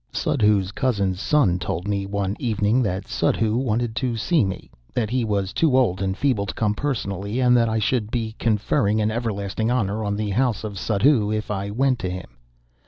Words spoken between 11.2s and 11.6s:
if